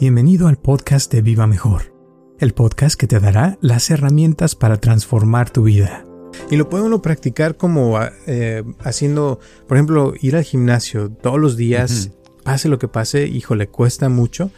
[0.00, 1.92] Bienvenido al podcast de Viva Mejor,
[2.38, 6.06] el podcast que te dará las herramientas para transformar tu vida.
[6.52, 7.98] Y lo puede uno practicar como
[8.28, 12.12] eh, haciendo, por ejemplo, ir al gimnasio todos los días,
[12.44, 14.52] pase lo que pase, híjole, cuesta mucho,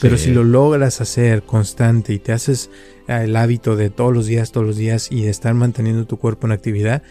[0.00, 2.70] pero si lo logras hacer constante y te haces
[3.08, 6.18] eh, el hábito de todos los días, todos los días y de estar manteniendo tu
[6.18, 7.02] cuerpo en actividad,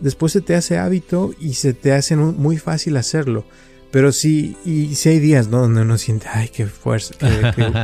[0.00, 3.44] después se te hace hábito y se te hace muy fácil hacerlo.
[3.92, 5.58] Pero sí, y sí hay días, ¿no?
[5.60, 7.14] Donde uno siente, ay, qué fuerza,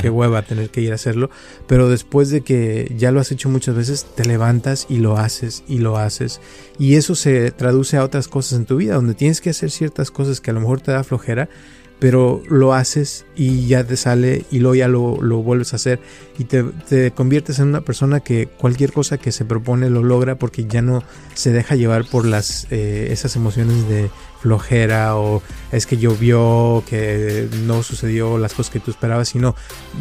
[0.01, 1.28] qué, hueva tener que ir a hacerlo.
[1.67, 5.65] Pero después de que ya lo has hecho muchas veces, te levantas y lo haces
[5.69, 6.41] y lo haces.
[6.78, 10.11] Y eso se traduce a otras cosas en tu vida, donde tienes que hacer ciertas
[10.11, 11.50] cosas que a lo mejor te da flojera,
[11.98, 16.00] pero lo haces y ya te sale y luego ya lo, vuelves a hacer
[16.39, 20.65] y te, conviertes en una persona que cualquier cosa que se propone lo logra porque
[20.67, 21.03] ya no
[21.34, 27.48] se deja llevar por las eh, esas emociones de flojera o es que llovió, que
[27.64, 29.55] no sucedió las cosas que tú esperabas, sino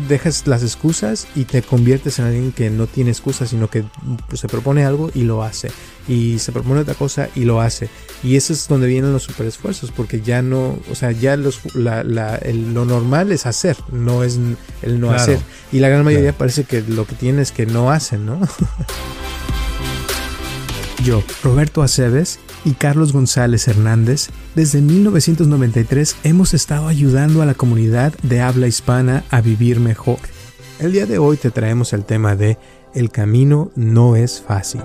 [0.08, 3.84] dejas las excusas y te conviertes en alguien que no tiene excusas, sino que
[4.28, 5.72] pues, se propone algo y lo hace,
[6.08, 7.90] y se propone otra cosa y lo hace.
[8.24, 11.62] Y eso es donde vienen los super esfuerzos, porque ya no, o sea, ya los,
[11.76, 14.40] lo normal es hacer, no es
[14.82, 15.40] el no hacer.
[15.72, 18.40] Y la gran mayoría parece que lo que tienen es que no hacen, ¿no?
[21.04, 28.14] Yo, Roberto Aceves, y Carlos González Hernández, desde 1993 hemos estado ayudando a la comunidad
[28.24, 30.20] de habla hispana a vivir mejor.
[30.78, 32.58] El día de hoy te traemos el tema de
[32.94, 34.82] El camino no es fácil.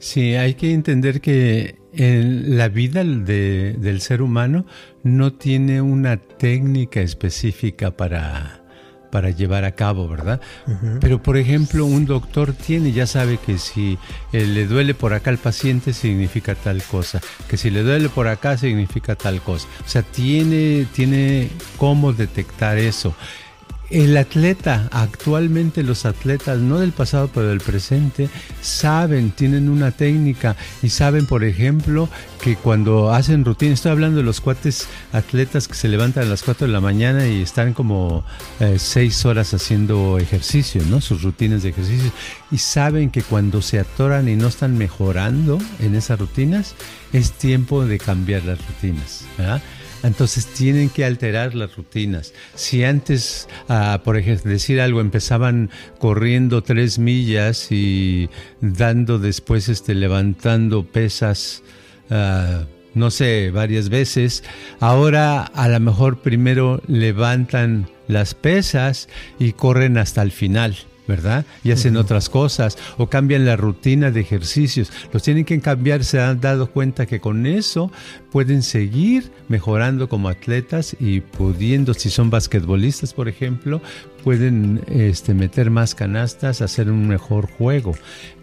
[0.00, 4.66] Sí, hay que entender que en la vida del ser humano
[5.04, 8.57] no tiene una técnica específica para
[9.10, 10.40] para llevar a cabo, ¿verdad?
[11.00, 13.98] Pero por ejemplo, un doctor tiene, ya sabe que si
[14.32, 18.28] eh, le duele por acá al paciente significa tal cosa, que si le duele por
[18.28, 19.66] acá significa tal cosa.
[19.84, 23.14] O sea, tiene, tiene cómo detectar eso.
[23.90, 28.28] El atleta, actualmente los atletas, no del pasado pero del presente,
[28.60, 32.10] saben, tienen una técnica y saben, por ejemplo,
[32.42, 36.42] que cuando hacen rutina, estoy hablando de los cuates atletas que se levantan a las
[36.42, 38.24] 4 de la mañana y están como
[38.58, 41.00] 6 eh, horas haciendo ejercicio, ¿no?
[41.00, 42.12] Sus rutinas de ejercicio.
[42.50, 46.74] Y saben que cuando se atoran y no están mejorando en esas rutinas,
[47.14, 49.62] es tiempo de cambiar las rutinas, ¿verdad?
[50.02, 52.32] Entonces tienen que alterar las rutinas.
[52.54, 60.84] Si antes, ah, por decir algo, empezaban corriendo tres millas y dando después, este, levantando
[60.84, 61.62] pesas,
[62.10, 62.64] ah,
[62.94, 64.44] no sé, varias veces,
[64.80, 70.76] ahora a lo mejor primero levantan las pesas y corren hasta el final.
[71.08, 71.44] ¿Verdad?
[71.64, 74.92] Y hacen otras cosas o cambian la rutina de ejercicios.
[75.12, 77.90] Los tienen que cambiar, se han dado cuenta que con eso
[78.30, 83.80] pueden seguir mejorando como atletas y pudiendo, si son basquetbolistas, por ejemplo,
[84.22, 87.94] pueden este, meter más canastas, hacer un mejor juego.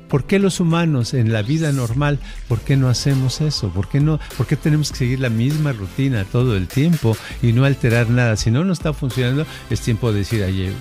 [0.08, 3.70] ¿Por qué los humanos en la vida normal, por qué no hacemos eso?
[3.70, 4.20] ¿Por qué no?
[4.38, 8.36] ¿Por qué tenemos que seguir la misma rutina todo el tiempo y no alterar nada?
[8.38, 10.74] Si no nos está funcionando, es tiempo de decir, ayer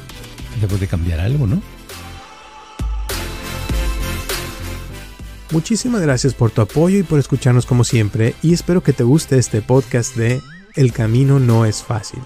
[0.61, 1.74] debo de cambiar algo, ¿no?
[5.51, 9.39] Muchísimas gracias por tu apoyo y por escucharnos como siempre y espero que te guste
[9.39, 10.41] este podcast de
[10.75, 12.21] El camino no es fácil.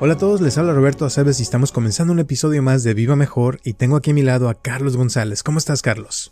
[0.00, 3.16] Hola a todos, les habla Roberto Aceves y estamos comenzando un episodio más de Viva
[3.16, 5.42] Mejor y tengo aquí a mi lado a Carlos González.
[5.42, 6.30] ¿Cómo estás, Carlos?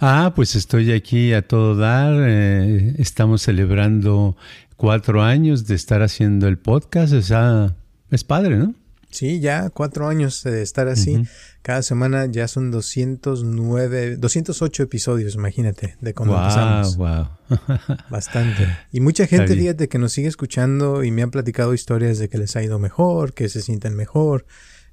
[0.00, 2.14] Ah, pues estoy aquí a todo dar.
[2.28, 4.36] Eh, estamos celebrando
[4.76, 7.12] cuatro años de estar haciendo el podcast.
[7.12, 7.74] O sea,
[8.10, 8.74] es padre, ¿no?
[9.10, 11.22] Sí, ya cuatro años de estar así.
[11.62, 16.96] Cada semana ya son 209, 208 episodios, imagínate, de cómo wow, empezamos.
[16.96, 17.28] Wow.
[18.10, 18.68] Bastante.
[18.92, 22.36] Y mucha gente, fíjate, que nos sigue escuchando y me han platicado historias de que
[22.38, 24.44] les ha ido mejor, que se sienten mejor.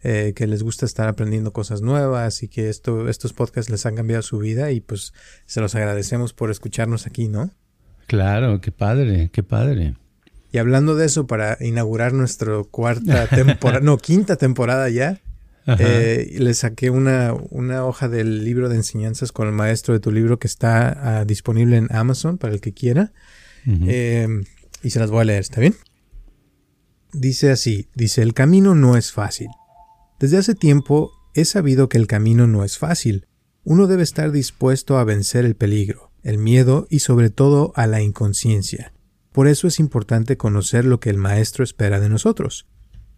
[0.07, 3.96] Eh, que les gusta estar aprendiendo cosas nuevas y que esto, estos podcasts les han
[3.96, 5.13] cambiado su vida y pues
[5.48, 7.50] se los agradecemos por escucharnos aquí, ¿no?
[8.06, 9.96] Claro, qué padre, qué padre.
[10.52, 15.22] Y hablando de eso, para inaugurar nuestra cuarta temporada, no, quinta temporada ya,
[15.80, 20.12] eh, le saqué una, una, hoja del libro de enseñanzas con el maestro de tu
[20.12, 23.12] libro que está ah, disponible en Amazon para el que quiera.
[23.66, 24.44] Em,
[24.84, 25.74] y se las voy a leer, ¿está bien?
[27.12, 29.48] Dice así, dice, el camino no es fácil.
[30.19, 33.27] Desde hace tiempo he sabido que el camino no es fácil.
[33.63, 38.01] Uno debe estar dispuesto a vencer el peligro, el miedo y sobre todo a la
[38.01, 38.94] inconsciencia.
[39.31, 42.67] Por eso es importante conocer lo que el maestro espera de nosotros.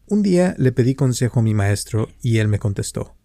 [0.07, 3.15] Un día le pedí consejo a mi maestro y él me contestó.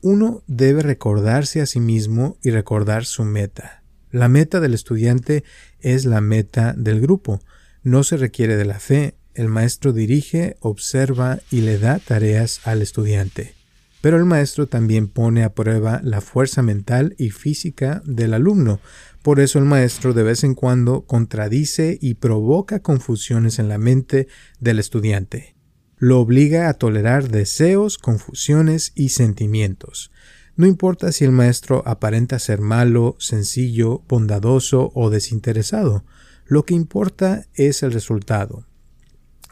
[0.00, 3.84] Uno debe recordarse a sí mismo y recordar su meta.
[4.10, 5.44] La meta del estudiante
[5.80, 7.40] es la meta del grupo.
[7.82, 9.16] No se requiere de la fe.
[9.40, 13.54] El maestro dirige, observa y le da tareas al estudiante.
[14.00, 18.80] Pero el maestro también pone a prueba la fuerza mental y física del alumno
[19.22, 24.28] por eso el maestro de vez en cuando contradice y provoca confusiones en la mente
[24.60, 25.56] del estudiante.
[25.98, 30.10] Lo obliga a tolerar deseos, confusiones y sentimientos.
[30.56, 36.04] No importa si el maestro aparenta ser malo, sencillo, bondadoso o desinteresado,
[36.46, 38.66] lo que importa es el resultado.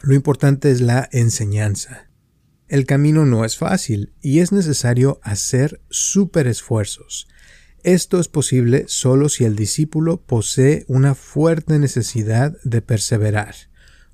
[0.01, 2.07] Lo importante es la enseñanza.
[2.69, 7.27] El camino no es fácil y es necesario hacer super esfuerzos.
[7.83, 13.55] Esto es posible solo si el discípulo posee una fuerte necesidad de perseverar,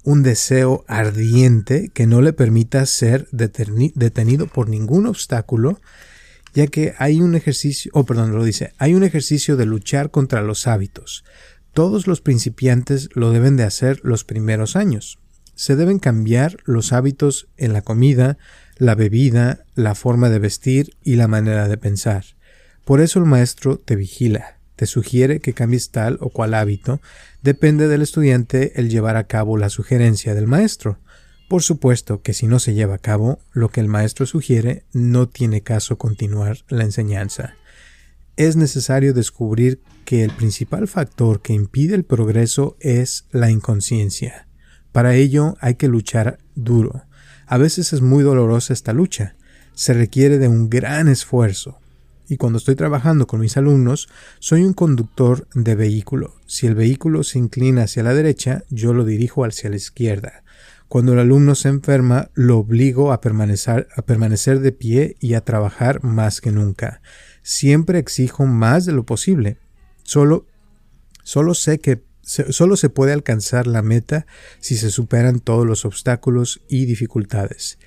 [0.03, 5.81] un deseo ardiente que no le permita ser detenido por ningún obstáculo,
[6.53, 10.41] ya que hay un ejercicio, oh perdón, lo dice, hay un ejercicio de luchar contra
[10.41, 11.25] los hábitos.
[11.73, 15.19] Todos los principiantes lo deben de hacer los primeros años.
[15.55, 18.37] Se deben cambiar los hábitos en la comida,
[18.77, 22.25] la bebida, la forma de vestir y la manera de pensar.
[22.83, 27.01] Por eso el maestro te vigila, te sugiere que cambies tal o cual hábito,
[27.41, 30.99] depende del estudiante el llevar a cabo la sugerencia del maestro.
[31.47, 35.29] Por supuesto que si no se lleva a cabo lo que el maestro sugiere, no
[35.29, 37.55] tiene caso continuar la enseñanza.
[38.35, 44.47] Es necesario descubrir que el principal factor que impide el progreso es la inconsciencia.
[44.95, 47.03] Para ello hay que luchar duro.
[47.47, 49.35] A veces es muy dolorosa esta lucha.
[49.73, 51.79] Se requiere de un gran esfuerzo,
[52.29, 54.07] y cuando estoy trabajando con mis alumnos,
[54.39, 56.35] soy un conductor de vehículo.
[56.45, 60.45] Si el vehículo se inclina hacia la derecha, yo lo dirijo hacia la izquierda.
[60.87, 65.41] Cuando el alumno se enferma, lo obligo a permanecer, a permanecer de pie y a
[65.41, 67.01] trabajar más que nunca.
[67.43, 69.57] Siempre exijo más de lo posible.
[70.03, 70.45] Solo,
[71.21, 74.25] solo sé que solo se puede alcanzar la meta
[74.59, 77.77] si se superan todos los obstáculos y dificultades.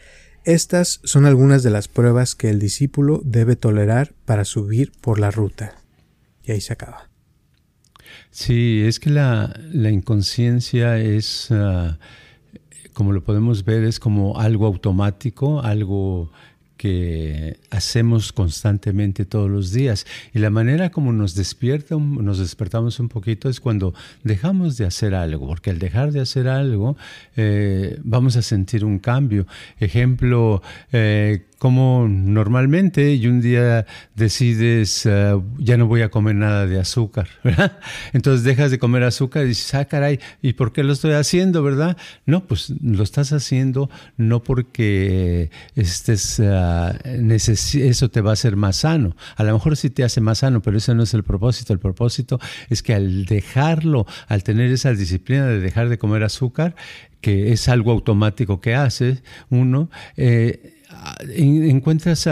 [0.44, 5.30] Estas son algunas de las pruebas que el discípulo debe tolerar para subir por la
[5.30, 5.74] ruta.
[6.42, 7.10] Y ahí se acaba.
[8.30, 11.98] Sí, es que la, inconsciencia es, ah,
[12.94, 16.30] como lo podemos ver, es como algo automático, algo
[16.78, 20.06] que hacemos constantemente todos los días.
[20.32, 23.92] Y la manera como nos despierta, nos despertamos un poquito es cuando
[24.22, 26.96] dejamos de hacer algo, porque al dejar de hacer algo
[27.36, 29.46] eh, vamos a sentir un cambio.
[29.80, 33.84] Ejemplo, eh, como normalmente y un día
[34.14, 37.78] decides uh, ya no voy a comer nada de azúcar, ¿verdad?
[38.12, 41.62] Entonces dejas de comer azúcar y dices, ah, caray, ¿y por qué lo estoy haciendo,
[41.62, 41.96] verdad?
[42.26, 48.76] No, pues lo estás haciendo no porque estés, uh, eso te va a hacer más
[48.76, 49.16] sano.
[49.36, 51.72] A lo mejor sí te hace más sano, pero ese no es el propósito.
[51.72, 52.38] El propósito
[52.70, 56.76] es que al dejarlo, al tener esa disciplina de dejar de comer azúcar,
[57.20, 60.77] que es algo automático que hace uno, eh,
[61.34, 62.28] encuentras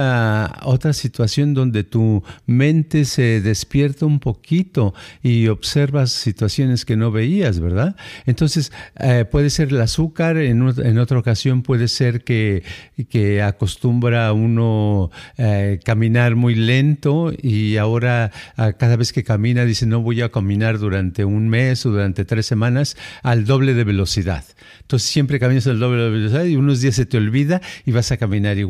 [0.63, 7.61] otra situación donde tu mente se despierta un poquito y observas situaciones que no veías,
[7.61, 7.97] ¿verdad?
[8.27, 10.63] Entonces, eh, puede ser el azúcar, en,
[10.99, 12.63] otra ocasión puede ser que,
[13.09, 18.33] que acostumbra uno eh, caminar muy lento y ahora
[18.79, 22.47] cada vez que camina dice no voy a caminar durante un mes o durante tres
[22.47, 24.45] semanas al doble de velocidad.
[24.81, 28.13] Entonces siempre caminas al doble de velocidad y unos días se te olvida y vas
[28.13, 28.66] a caminar igual.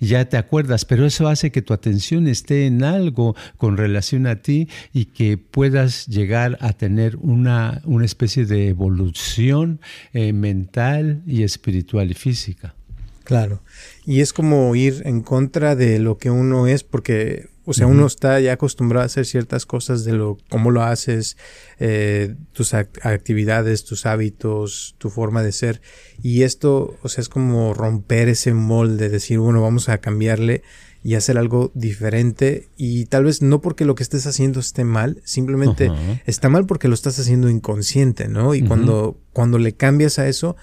[0.00, 4.36] Ya te acuerdas, pero eso hace que tu atención esté en algo con relación a
[4.36, 9.80] ti y que puedas llegar a tener una, una especie de evolución
[10.12, 12.74] eh, mental y espiritual y física.
[13.24, 13.62] Claro.
[14.04, 18.06] Y es como ir en contra de lo que uno es, porque o sea, uno
[18.06, 21.36] está ya acostumbrado a hacer ciertas cosas de lo, cómo lo haces,
[21.78, 25.80] eh, tus actividades, tus hábitos, tu forma de ser.
[26.22, 30.62] Y esto, o sea, es como romper ese molde, decir, bueno, vamos a cambiarle.
[31.04, 35.20] y hacer algo diferente y tal vez no porque lo que estés haciendo esté mal,
[35.24, 35.90] simplemente
[36.26, 38.54] está mal porque lo estás haciendo inconsciente, ¿no?
[38.54, 40.54] Y cuando, cuando le cambias a eso,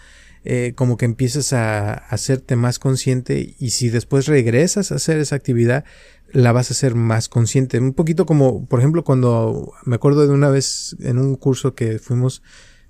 [0.46, 5.36] eh, como que empiezas a, hacerte más consciente y si después regresas a hacer esa
[5.36, 5.84] actividad,
[6.31, 7.79] la vas a hacer más consciente.
[7.79, 12.00] Un poquito como, por ejemplo, cuando me acuerdo de una vez en un curso que
[12.00, 12.41] fuimos,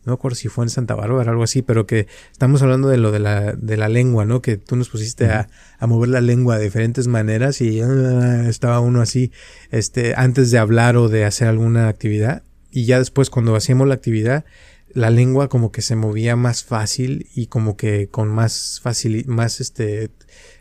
[0.05, 2.87] no me acuerdo si fue en Santa Bárbara o algo así, pero que estamos hablando
[2.87, 4.41] de lo de la, de la lengua, ¿no?
[4.41, 8.79] Que tú nos pusiste a, a, mover la lengua de diferentes maneras y ah, estaba
[8.79, 9.31] uno así,
[9.71, 12.43] este, antes de hablar o de hacer alguna actividad.
[12.71, 14.45] Y ya después cuando hacíamos la actividad,
[14.93, 19.61] la lengua como que se movía más fácil y como que con más fácil, más
[19.61, 20.09] este,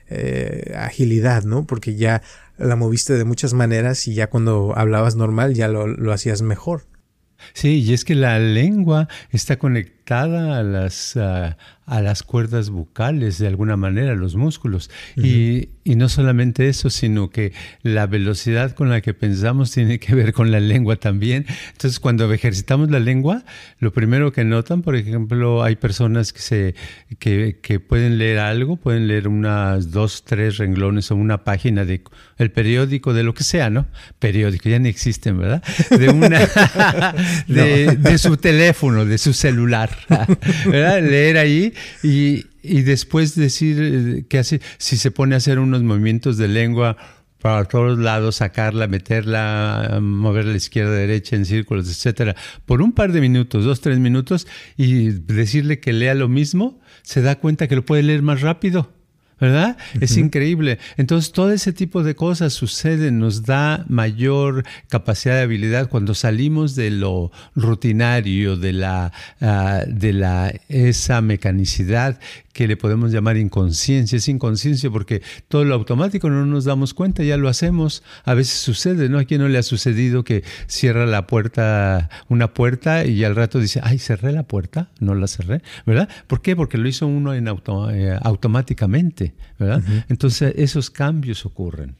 [0.09, 1.67] eh, agilidad, ¿no?
[1.67, 2.23] Porque ya
[2.57, 6.87] la moviste de muchas maneras y ya cuando hablabas normal ya lo, lo hacías mejor.
[7.55, 13.47] Sí, y es que la lengua está conectada a las, a, las cuerdas bucales de
[13.47, 14.91] alguna manera, los músculos.
[15.17, 20.15] y, y, no solamente eso, sino que la velocidad con la que pensamos tiene que
[20.15, 21.47] ver con la lengua también.
[21.73, 23.45] Entonces, cuando ejercitamos la lengua,
[23.79, 26.75] lo primero que notan, por ejemplo, hay personas que, se,
[27.19, 32.03] que, que pueden leer algo, pueden leer unas dos, tres renglones o una página de
[32.39, 33.87] el periódico, de lo que sea, ¿no?
[34.19, 35.63] Periódico, ya ni existen, ¿verdad?
[35.91, 36.39] De una
[37.49, 39.91] de, su teléfono, de su celular,
[40.67, 41.03] ¿verdad?
[41.03, 45.83] Leer ahí y, y después decir eh, que hace, si se pone a hacer unos
[45.83, 46.97] movimientos de lengua
[47.41, 52.35] para todos lados, sacarla, meterla, moverla izquierda, derecha, en círculos, etcétera,
[52.67, 57.23] por un par de minutos, dos, tres minutos, y decirle que lea lo mismo, se
[57.23, 58.93] da cuenta que lo puede leer más rápido.
[59.41, 59.77] ¿Verdad?
[60.01, 60.79] Es increíble.
[60.97, 66.75] Entonces, todo ese tipo de cosas suceden, nos da mayor capacidad de habilidad cuando salimos
[66.75, 72.19] de lo rutinario, de la, ah, de la, esa mecanicidad
[72.59, 74.17] que le podemos llamar inconsciencia.
[74.17, 78.03] Es inconsciencia porque todo lo automático no nos damos cuenta, ya lo hacemos.
[78.25, 79.21] A veces sucede, ¿no?
[79.21, 83.61] ¿A quién no le ha sucedido que cierra la puerta, una puerta y al rato
[83.61, 86.09] dice, ay, cerré la puerta, no la cerré, ¿verdad?
[86.27, 86.57] ¿Por qué?
[86.57, 89.81] Porque lo hizo uno en eh, automáticamente, ¿verdad?
[90.09, 91.95] Entonces esos cambios ocurren.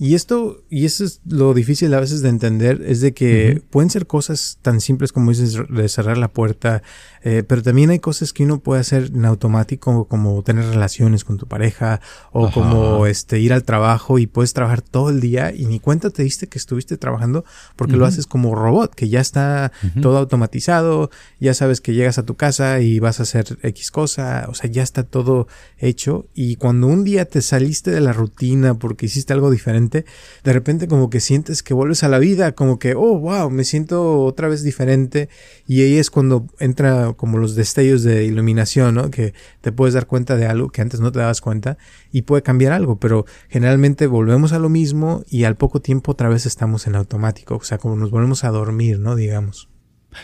[0.00, 3.90] Y esto, y eso es lo difícil a veces de entender, es de que pueden
[3.90, 6.84] ser cosas tan simples como dices, de cerrar la puerta,
[7.24, 11.36] eh, pero también hay cosas que uno puede hacer en automático, como tener relaciones con
[11.36, 12.00] tu pareja,
[12.30, 16.10] o como este ir al trabajo y puedes trabajar todo el día y ni cuenta
[16.10, 21.10] te diste que estuviste trabajando porque lo haces como robot, que ya está todo automatizado,
[21.40, 24.70] ya sabes que llegas a tu casa y vas a hacer X cosa, o sea,
[24.70, 26.28] ya está todo hecho.
[26.34, 30.88] Y cuando un día te saliste de la rutina porque hiciste algo diferente, de repente
[30.88, 34.48] como que sientes que vuelves a la vida, como que, oh, wow, me siento otra
[34.48, 35.28] vez diferente.
[35.66, 39.10] Y ahí es cuando entra como los destellos de iluminación, ¿no?
[39.10, 41.78] Que te puedes dar cuenta de algo que antes no te dabas cuenta
[42.12, 46.28] y puede cambiar algo, pero generalmente volvemos a lo mismo y al poco tiempo otra
[46.28, 49.16] vez estamos en automático, o sea, como nos volvemos a dormir, ¿no?
[49.16, 49.68] Digamos.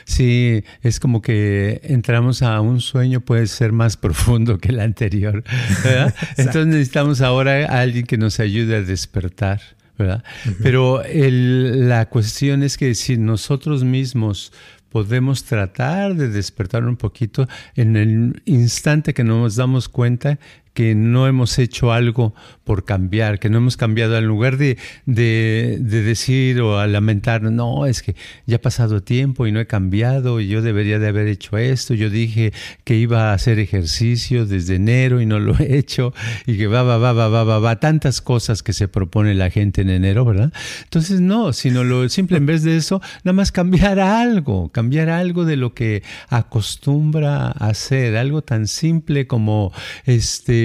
[0.05, 5.45] Sí, es como que entramos a un sueño puede ser más profundo que el anterior.
[6.37, 9.61] Entonces necesitamos ahora a alguien que nos ayude a despertar.
[9.97, 10.25] ¿verdad?
[10.61, 14.53] Pero la cuestión es que si nosotros mismos
[14.89, 20.39] podemos tratar de despertar un poquito en el instante que nos damos cuenta
[20.75, 24.77] que no hemos hecho algo por cambiar, que no hemos cambiado, en lugar de,
[25.07, 28.17] de, decir o a lamentar, no, es que
[28.47, 31.95] ya ha pasado tiempo y no he cambiado, y yo debería de haber hecho esto,
[31.95, 32.53] yo dije
[32.83, 36.13] que iba a hacer ejercicio desde enero y no lo he hecho,
[36.45, 39.51] y que va, va, va, va, va, va, va, tantas cosas que se propone la
[39.51, 40.53] gente en enero, ¿verdad?
[40.83, 45.45] Entonces, no, sino lo simple en vez de eso, nada más cambiar algo, cambiar algo
[45.45, 49.73] de lo que acostumbra hacer, algo tan simple como
[50.05, 50.64] este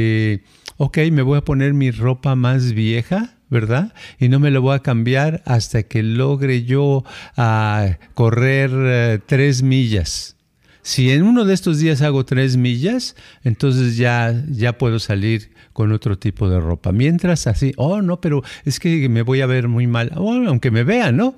[0.77, 3.93] ok, me voy a poner mi ropa más vieja, ¿verdad?
[4.19, 7.03] Y no me la voy a cambiar hasta que logre yo
[7.35, 10.37] ah, correr eh, tres millas.
[10.81, 15.91] Si en uno de estos días hago tres millas, entonces ya, ya puedo salir con
[15.91, 16.91] otro tipo de ropa.
[16.91, 20.71] Mientras así, oh no, pero es que me voy a ver muy mal, oh, aunque
[20.71, 21.35] me vean, ¿no?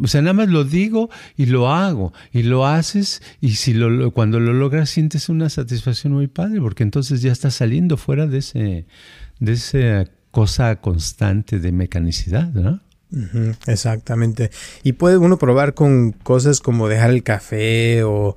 [0.00, 4.12] O sea, nada más lo digo y lo hago y lo haces y si lo,
[4.12, 8.38] cuando lo logras sientes una satisfacción muy padre porque entonces ya estás saliendo fuera de
[8.38, 8.86] ese
[9.40, 12.80] de esa cosa constante de mecanicidad, ¿no?
[13.66, 14.50] Exactamente.
[14.82, 18.36] Y puede uno probar con cosas como dejar el café o,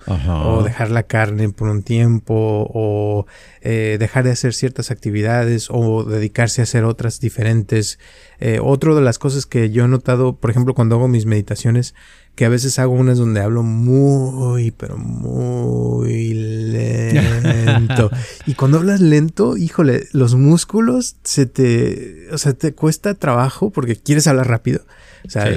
[0.64, 3.26] dejar la carne por un tiempo o
[3.62, 8.00] eh, dejar de hacer ciertas actividades o dedicarse a hacer otras diferentes.
[8.40, 11.96] Eh, otro de las cosas que yo he notado, por ejemplo, cuando hago mis meditaciones,
[12.36, 18.12] que a veces hago unas donde hablo muy, pero muy lento.
[18.46, 23.96] y cuando hablas lento, híjole, los músculos se te, o sea, te cuesta trabajo porque
[23.96, 24.82] quieres hablar rápido.
[25.26, 25.50] O sea,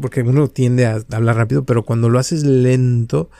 [0.00, 3.30] porque uno tiende a hablar rápido, pero cuando lo haces lento,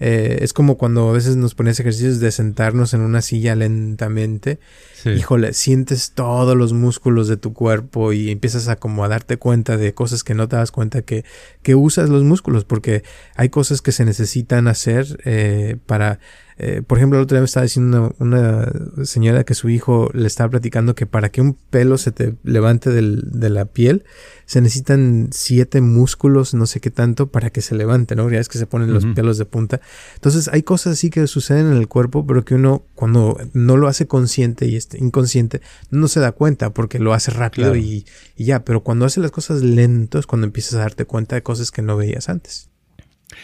[0.00, 4.58] eh, es como cuando a veces nos pones ejercicios de sentarnos en una silla lentamente.
[5.04, 9.76] Híjole, sientes todos los músculos de tu cuerpo y empiezas a como a darte cuenta
[9.76, 11.24] de cosas que no te das cuenta que,
[11.62, 13.02] que usas los músculos porque
[13.36, 16.20] hay cosas que se necesitan hacer eh, para
[16.56, 18.70] eh, por ejemplo, el otro día me estaba diciendo una,
[19.02, 22.90] señora que su hijo le estaba platicando que para que un pelo se te levante
[22.90, 24.04] de la piel,
[24.46, 28.30] se necesitan siete músculos, no sé qué tanto, para que se levante, ¿no?
[28.30, 29.80] Ya es que se ponen los pelos de punta.
[30.14, 33.88] Entonces, hay cosas así que suceden en el cuerpo, pero que uno, cuando no lo
[33.88, 38.06] hace consciente y este, inconsciente, no se da cuenta porque lo hace rápido y,
[38.36, 38.64] y ya.
[38.64, 41.96] Pero cuando hace las cosas lentos, cuando empiezas a darte cuenta de cosas que no
[41.96, 42.68] veías antes.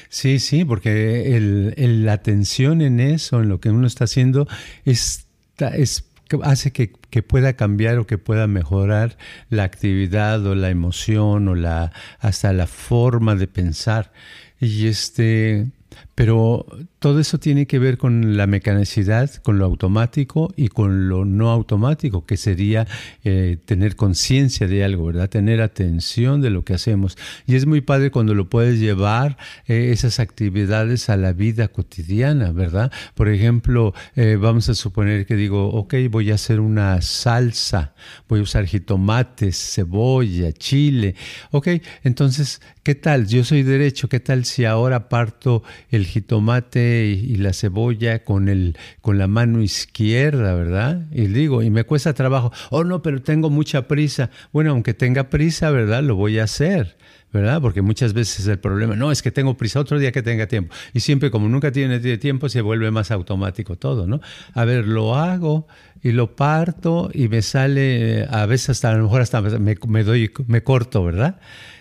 [0.08, 4.48] Sí, sí, porque el, la atención en eso, en lo que uno está haciendo,
[6.42, 9.16] hace que, que, pueda cambiar o que pueda mejorar
[9.48, 14.12] la actividad o la emoción o la hasta la forma de pensar.
[14.60, 15.66] Y este,
[16.20, 16.66] pero
[16.98, 21.48] todo eso tiene que ver con la mecanicidad, con lo automático y con lo no
[21.48, 22.86] automático, que sería
[23.24, 25.30] eh, tener conciencia de algo, ¿verdad?
[25.30, 27.16] Tener atención de lo que hacemos.
[27.46, 32.52] Y es muy padre cuando lo puedes llevar eh, esas actividades a la vida cotidiana,
[32.52, 32.92] ¿verdad?
[33.14, 37.94] Por ejemplo, eh, vamos a suponer que digo, ok, voy a hacer una salsa,
[38.28, 41.14] voy a usar jitomates, cebolla, chile.
[41.50, 41.68] Ok,
[42.04, 43.26] entonces, ¿qué tal?
[43.26, 47.06] Yo soy derecho, ¿qué tal si ahora parto el jitomate?
[47.06, 51.06] y, la cebolla con, el, con la mano izquierda, ¿verdad?
[51.10, 54.30] Y digo, y me cuesta trabajo, oh no, pero tengo mucha prisa.
[54.52, 56.02] Bueno, aunque tenga prisa, ¿verdad?
[56.02, 56.96] Lo voy a hacer.
[57.32, 57.60] ¿verdad?
[57.60, 60.74] Porque muchas veces el problema, no, es que tengo prisa otro día que tenga tiempo.
[60.92, 64.20] Y siempre como nunca tiene tiempo, se vuelve más automático todo, ¿no?
[64.52, 65.68] A ver, lo hago
[66.02, 70.02] y lo parto y me sale, a veces hasta a lo mejor hasta me, me
[70.02, 71.38] doy, me corto, ¿verdad?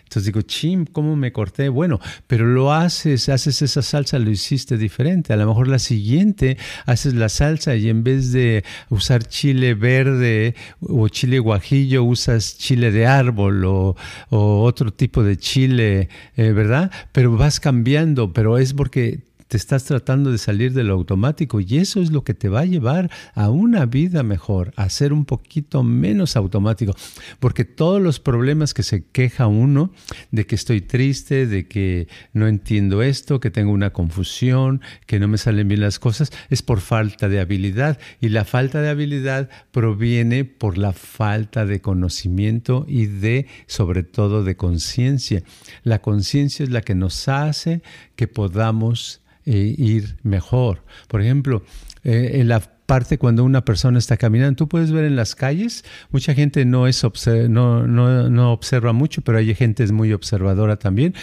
[0.09, 1.69] Entonces digo, chim, ¿cómo me corté?
[1.69, 5.33] Bueno, pero lo haces, haces esa salsa, lo hiciste diferente.
[5.33, 10.55] A lo mejor la siguiente haces la salsa y en vez de usar chile verde
[10.81, 13.95] o chile guajillo, usas chile de árbol o,
[14.31, 16.89] otro tipo de chile, eh, ¿verdad?
[17.12, 21.79] Pero vas cambiando, pero es porque te estás tratando de salir de lo automático y
[21.79, 25.25] eso es lo que te va a llevar a una vida mejor, a ser un
[25.25, 26.95] poquito menos automático,
[27.39, 29.91] porque todos los problemas que se queja uno
[30.29, 35.27] de que estoy triste, de que no entiendo esto, que tengo una confusión, que no
[35.27, 39.49] me salen bien las cosas, es por falta de habilidad y la falta de habilidad
[39.71, 45.41] proviene por la falta de conocimiento y de sobre todo de conciencia.
[45.81, 47.81] La conciencia es la que nos hace
[48.15, 50.84] que podamos eh, ir mejor.
[51.08, 51.63] Por ejemplo,
[52.04, 55.86] eh, en la parte cuando una persona está caminando, tú puedes ver en las calles,
[56.12, 57.04] mucha gente no, es
[57.49, 61.13] no, no, no observa mucho, pero hay gente es muy observadora también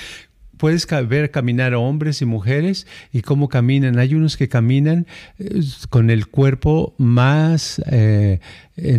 [0.57, 3.99] puedes ver caminar hombres y mujeres y cómo caminan.
[3.99, 5.07] Hay unos que caminan
[5.39, 8.41] eh, con el cuerpo más en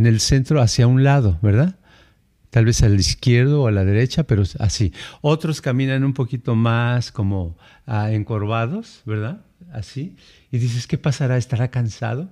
[0.05, 1.75] el centro hacia un lado, ¿verdad?
[2.49, 4.93] Tal vez al izquierdo o a la derecha, pero así.
[5.21, 7.57] Otros caminan un poquito más como
[7.87, 9.41] encorvados, ¿verdad?
[9.71, 10.15] Así.
[10.51, 11.37] Y dices, ¿qué pasará?
[11.37, 12.29] ¿Estará cansado?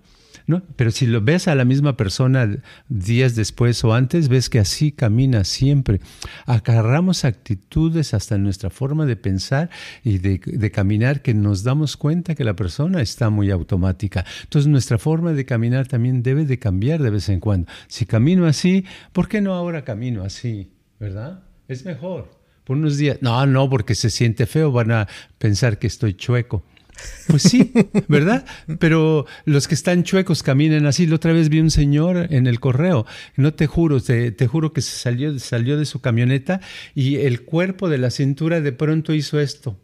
[0.47, 0.61] ¿No?
[0.75, 4.91] Pero si lo ves a la misma persona días después o antes, ves que así
[4.91, 5.99] camina siempre.
[6.45, 9.71] Agarramos actitudes hasta nuestra forma de pensar
[10.03, 14.23] y de, de, caminar que nos damos cuenta que la persona está muy automática.
[14.43, 17.71] Entonces nuestra forma de caminar también debe de cambiar de vez en cuando.
[17.87, 20.71] Si camino así, ¿por qué no ahora camino así?
[20.99, 21.43] ¿Verdad?
[21.67, 25.87] Es mejor por unos días, no, no, porque se siente feo, van a pensar que
[25.87, 26.63] estoy chueco.
[27.27, 27.71] Pues sí,
[28.07, 28.45] ¿verdad?
[28.79, 31.07] Pero los que están chuecos caminan así.
[31.07, 33.05] La otra vez vi un señor en el correo,
[33.35, 36.61] no te juro, te, te, juro que se salió, salió de su camioneta
[36.93, 39.79] y el cuerpo de la cintura de pronto hizo esto.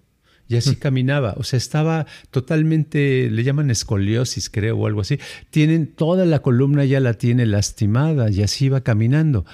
[0.51, 0.79] Y así mm.
[0.79, 5.17] caminaba, o sea, estaba totalmente, le llaman escoliosis, creo, o algo así.
[5.49, 9.45] Tienen toda la columna ya la tiene lastimada y así iba caminando.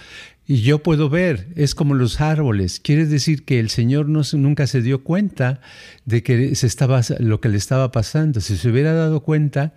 [0.50, 2.80] Y yo puedo ver, es como los árboles.
[2.80, 5.60] Quiere decir que el Señor no, nunca se dio cuenta
[6.06, 8.40] de que se estaba, lo que le estaba pasando.
[8.40, 9.74] Si se hubiera dado cuenta,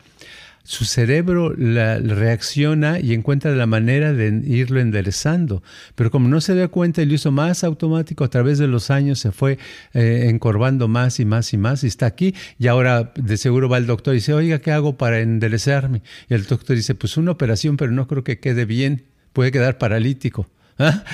[0.62, 5.64] su cerebro la, reacciona y encuentra la manera de irlo enderezando.
[5.96, 8.92] Pero como no se dio cuenta y lo hizo más automático, a través de los
[8.92, 9.58] años se fue
[9.92, 12.36] eh, encorvando más y más y más y está aquí.
[12.60, 16.02] Y ahora de seguro va el doctor y dice, oiga, ¿qué hago para enderezarme?
[16.28, 19.02] Y el doctor dice, pues una operación, pero no creo que quede bien,
[19.32, 20.46] puede quedar paralítico.
[20.80, 21.04] ¿Ah?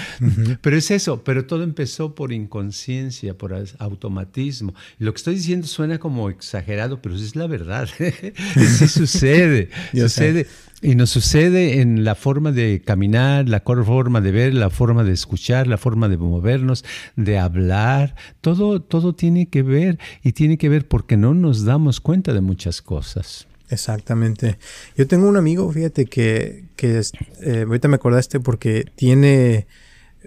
[0.61, 4.75] Pero es eso, pero todo empezó por inconsciencia, por automatismo.
[4.99, 7.89] Lo que estoy diciendo suena como exagerado, pero es la verdad.
[8.55, 10.47] sí sucede, sucede.
[10.83, 15.13] Y nos sucede en la forma de caminar, la forma de ver, la forma de
[15.13, 16.85] escuchar, la forma de movernos,
[17.17, 18.15] de hablar.
[18.43, 22.43] Todo, todo tiene que ver y tiene que ver porque no nos damos cuenta de
[22.43, 23.47] muchas cosas.
[23.69, 24.59] Exactamente.
[24.97, 27.01] Yo tengo un amigo, fíjate, que, que
[27.43, 29.67] eh, ahorita me acordaste porque tiene,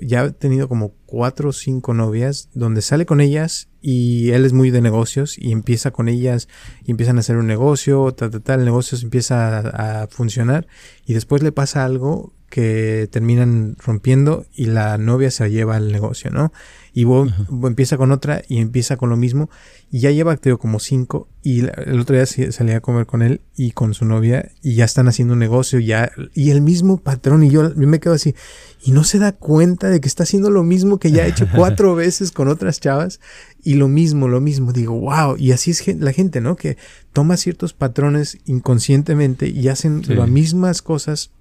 [0.02, 4.54] ya ha tenido como cuatro o cinco novias, donde sale con ellas y él es
[4.54, 6.49] muy de negocios y empieza con ellas
[6.84, 10.67] y empiezan a hacer un negocio, tal, tal, tal, el negocio empieza a, a funcionar
[11.06, 16.32] y después le pasa algo que terminan rompiendo y la novia se lleva al negocio,
[16.32, 16.52] ¿no?
[17.00, 19.50] Y empieza con otra y empieza con lo mismo
[19.92, 23.42] y ya lleva creo como cinco y el otro día salí a comer con él
[23.56, 27.44] y con su novia y ya están haciendo un negocio ya y el mismo patrón
[27.44, 28.36] y yo, me quedo así
[28.84, 31.48] y no se da cuenta de que está haciendo lo mismo que ya ha hecho
[31.56, 33.20] cuatro veces con otras chavas
[33.64, 36.56] y lo mismo, lo mismo, digo, wow, y así es la gente, ¿no?
[36.56, 36.78] Que
[37.14, 41.32] toma ciertos patrones inconscientemente y hacen las mismas cosas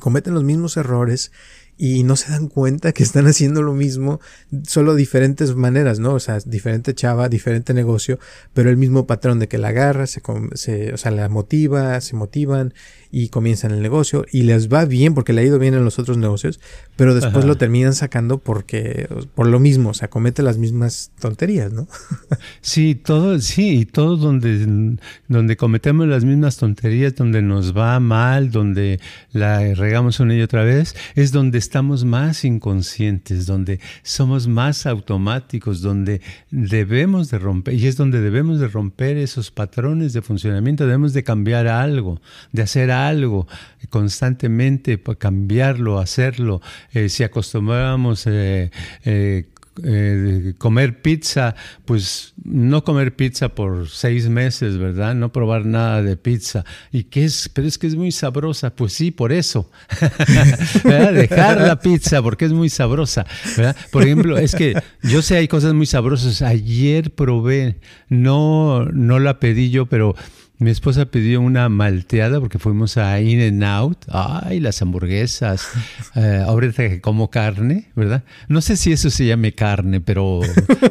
[0.00, 1.32] cometen los mismos errores
[1.78, 4.20] y no se dan cuenta que están haciendo lo mismo,
[4.66, 6.14] solo diferentes maneras, ¿no?
[6.14, 8.18] O sea, diferente chava, diferente negocio,
[8.54, 10.22] pero el mismo patrón de que la agarra, se,
[10.54, 12.72] se, o sea, la motiva, se motivan
[13.10, 15.98] y comienzan el negocio y les va bien porque le ha ido bien en los
[15.98, 16.60] otros negocios,
[16.96, 21.72] pero después lo terminan sacando porque, por lo mismo, o sea, comete las mismas tonterías,
[21.72, 21.86] ¿no?
[22.60, 28.50] sí, todo, sí, y todo donde, donde cometemos las mismas tonterías, donde nos va mal,
[28.50, 29.00] donde
[29.32, 35.80] la regamos una y otra vez, es donde estamos más inconscientes, donde somos más automáticos,
[35.80, 41.12] donde debemos de romper, y es donde debemos de romper esos patrones de funcionamiento, debemos
[41.12, 42.20] de cambiar algo,
[42.52, 43.48] de hacer algo
[43.90, 46.62] constantemente, para cambiarlo, hacerlo.
[46.92, 48.70] Eh, si acostumbramos eh,
[49.04, 49.46] eh,
[49.84, 55.14] eh, comer pizza, pues no comer pizza por seis meses, ¿verdad?
[55.14, 56.64] No probar nada de pizza.
[56.92, 57.50] ¿Y qué es?
[57.52, 58.74] Pero es que es muy sabrosa.
[58.74, 59.70] Pues sí, por eso.
[60.84, 63.76] Dejar la pizza porque es muy sabrosa, ¿verdad?
[63.90, 66.42] Por ejemplo, es que yo sé hay cosas muy sabrosas.
[66.42, 70.14] Ayer probé, no, no la pedí yo, pero
[70.58, 74.06] mi esposa pidió una malteada porque fuimos a In and Out.
[74.08, 75.68] Ay, las hamburguesas.
[76.14, 78.24] Eh, ahorita que como carne, ¿verdad?
[78.48, 80.40] No sé si eso se llame carne, pero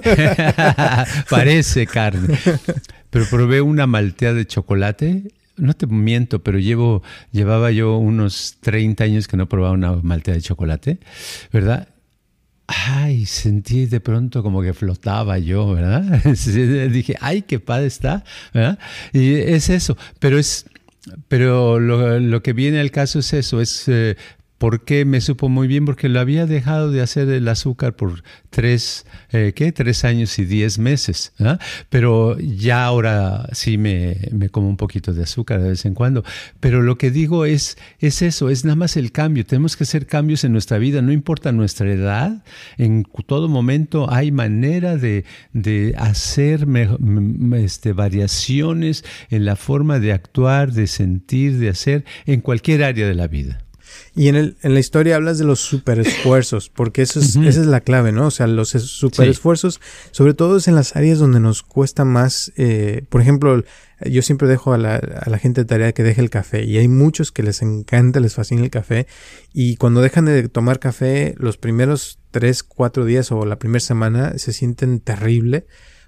[1.29, 2.37] parece carne.
[3.09, 5.31] Pero probé una malteada de chocolate.
[5.57, 7.01] No te miento, pero llevo,
[7.31, 10.99] llevaba yo unos 30 años que no probaba una malteada de chocolate,
[11.51, 11.87] ¿verdad?
[12.67, 16.23] Ay, sentí de pronto como que flotaba yo, ¿verdad?
[16.91, 18.23] Dije, ay, qué padre está,
[18.53, 18.79] ¿verdad?
[19.13, 20.65] Y es eso, pero es,
[21.27, 24.17] pero lo, lo que viene al caso es eso, es eh,
[24.57, 25.85] ¿Por qué me supo muy bien?
[25.85, 29.73] Porque lo había dejado de hacer el azúcar por tres, eh, ¿qué?
[29.73, 31.33] Tres años y diez meses.
[31.39, 31.59] ¿ah?
[31.89, 36.23] Pero ya ahora sí me, me, como un poquito de azúcar de vez en cuando.
[36.61, 39.45] Pero lo que digo es, es eso, es nada más el cambio.
[39.45, 42.43] Tenemos que hacer cambios en nuestra vida, no importa nuestra edad.
[42.77, 46.65] En todo momento hay manera de, de hacer
[47.57, 53.15] este, variaciones en la forma de actuar, de sentir, de hacer en cualquier área de
[53.15, 53.64] la vida.
[54.15, 57.61] Y en, el, en la historia hablas de los super esfuerzos, porque eso es, esa
[57.61, 58.27] es la clave, ¿no?
[58.27, 62.53] O sea, los super esfuerzos, sobre todo es en las áreas donde nos cuesta más,
[62.55, 63.61] eh, por ejemplo,
[64.05, 66.77] yo siempre dejo a la, a la gente de tarea que deje el café y
[66.77, 69.05] hay muchos que les encanta, les fascina el café
[69.53, 74.37] y cuando dejan de tomar café los primeros tres, cuatro días o la primera semana
[74.37, 75.65] se sienten terrible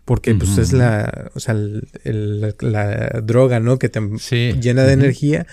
[0.07, 1.53] porque pues es la, o sea,
[2.05, 3.77] la, droga, ¿no?
[3.77, 3.99] Que te
[4.53, 5.45] llena de energía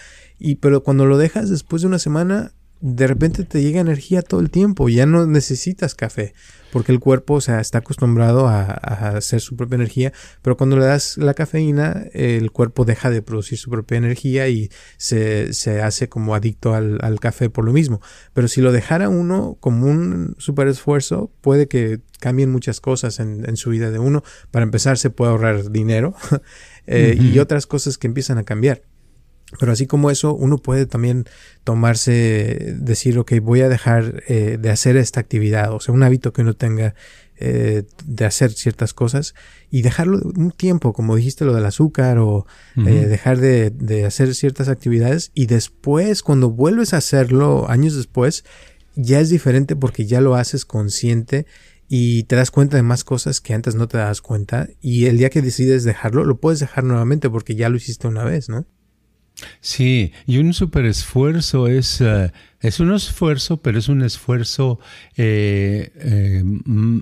[0.45, 4.41] y pero cuando lo dejas después de una semana, de repente te llega energía todo
[4.41, 6.35] el tiempo, ya no necesitas café,
[6.71, 10.85] porque el cuerpo o sea, está acostumbrado a, hacer su propia energía, pero cuando le
[10.85, 16.11] das la cafeína, el cuerpo deja de producir su propia energía y se, se hace
[16.11, 18.03] como adicto al, al, café por lo mismo.
[18.35, 23.49] Pero si lo dejara uno como un super esfuerzo, puede que cambien muchas cosas en,
[23.49, 24.23] en su vida de uno.
[24.51, 26.15] Para empezar, se puede ahorrar dinero
[26.87, 28.83] eh, y otras cosas que empiezan a cambiar.
[29.59, 31.25] Pero así como eso, uno puede también
[31.63, 36.33] tomarse, decir, ok, voy a dejar eh, de hacer esta actividad, o sea, un hábito
[36.33, 36.95] que uno tenga
[37.37, 39.35] eh, de hacer ciertas cosas
[39.71, 44.35] y dejarlo un tiempo, como dijiste lo del azúcar, o eh, dejar de, de, hacer
[44.35, 48.45] ciertas actividades y después, cuando vuelves a hacerlo años después,
[48.95, 51.47] ya es diferente porque ya lo haces consciente
[51.89, 55.19] y te das cuenta de más cosas que antes no te das cuenta y el
[55.19, 58.67] día que decides dejarlo, lo puedes dejar nuevamente porque ya lo hiciste una vez, ¿no?
[59.61, 64.79] Sí, y un super esfuerzo es, eh, es un esfuerzo, pero es un esfuerzo
[65.17, 66.43] eh, eh,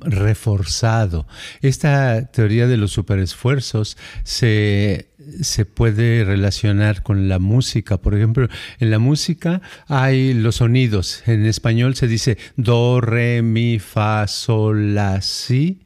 [0.03, 1.27] reforzado.
[1.61, 5.09] Esta teoría de los superesfuerzos se,
[5.42, 7.99] se puede relacionar con la música.
[7.99, 8.49] Por ejemplo,
[8.81, 11.23] en la música hay los sonidos.
[11.27, 15.83] En español se dice do, re, mi, fa, sol, la, si,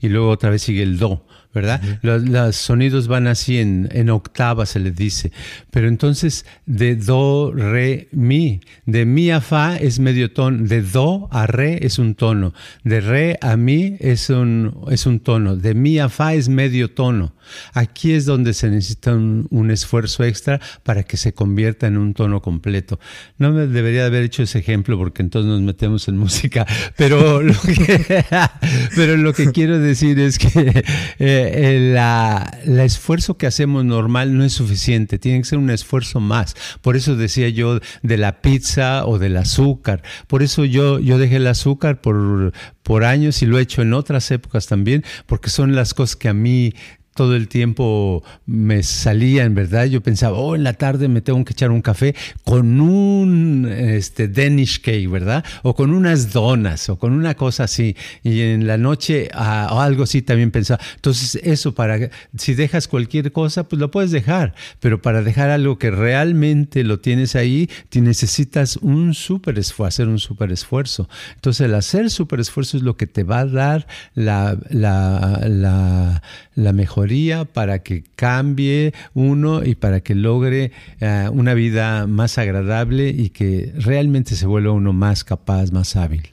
[0.00, 1.26] y luego otra vez sigue el do.
[1.54, 1.80] ¿Verdad?
[2.02, 5.32] los, sonidos van así en, en octava, se les dice.
[5.70, 11.28] Pero entonces, de do, re, mi, de mi a fa es medio tono, de do
[11.30, 12.52] a re es un tono,
[12.84, 16.90] de re a mi es un, es un tono, de mi a fa es medio
[16.90, 17.34] tono.
[17.72, 22.40] Aquí es donde se necesita un, esfuerzo extra para que se convierta en un tono
[22.40, 22.98] completo.
[23.36, 27.54] No me debería haber hecho ese ejemplo porque entonces nos metemos en música, pero lo
[27.60, 28.24] que,
[28.96, 30.84] pero lo que quiero decir es que
[31.18, 36.54] eh, el esfuerzo que hacemos normal no es suficiente, tiene que ser un esfuerzo más.
[36.80, 40.02] Por eso decía yo de la pizza o del azúcar.
[40.26, 43.92] Por eso yo, yo dejé el azúcar por, por años y lo he hecho en
[43.92, 46.74] otras épocas también, porque son las cosas que a mí
[47.18, 49.86] todo el tiempo me salía, en verdad.
[49.86, 54.28] Yo pensaba, oh, en la tarde me tengo que echar un café con un este,
[54.28, 55.44] Danish cake, ¿verdad?
[55.64, 57.96] O con unas donas, o con una cosa así.
[58.22, 60.80] Y en la noche, o algo así también pensaba.
[60.94, 64.54] Entonces, eso para, si dejas cualquier cosa, pues lo puedes dejar.
[64.78, 70.06] Pero para dejar algo que realmente lo tienes ahí, te necesitas un súper esfuerzo, hacer
[70.06, 71.08] un súper esfuerzo.
[71.34, 76.22] Entonces, el hacer súper esfuerzo es lo que te va a dar la, la, la,
[76.58, 83.10] la mejoría para que cambie uno y para que logre eh, una vida más agradable
[83.10, 86.30] y que realmente se vuelva uno más capaz, más hábil.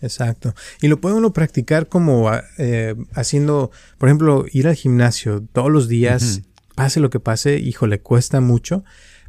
[0.00, 0.54] Exacto.
[0.80, 5.88] Y lo puede uno practicar como eh, haciendo, por ejemplo, ir al gimnasio todos los
[5.88, 6.42] días,
[6.76, 8.84] pase lo que pase, hijo, le cuesta mucho,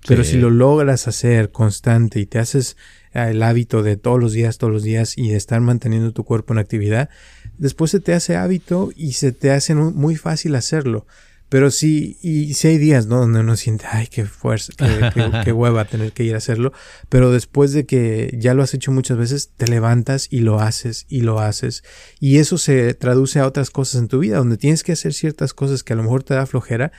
[0.08, 2.78] pero si lo logras hacer constante y te haces
[3.14, 6.54] el hábito de todos los días, todos los días y de estar manteniendo tu cuerpo
[6.54, 7.10] en actividad,
[7.58, 11.06] después se te hace hábito y se te hace muy fácil hacerlo.
[11.54, 13.20] Pero sí, y sí hay días, ¿no?
[13.20, 14.74] Donde uno siente, ay, qué fuerza,
[15.44, 16.74] qué, hueva tener que ir a hacerlo.
[17.10, 21.06] Pero después de que ya lo has hecho muchas veces, te levantas y lo haces
[21.10, 21.84] y lo haces.
[22.20, 25.54] Y eso se traduce a otras cosas en tu vida, donde tienes que hacer ciertas
[25.54, 26.92] cosas que a lo mejor te da flojera,